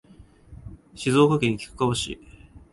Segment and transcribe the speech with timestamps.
[0.95, 2.19] 静岡県菊川市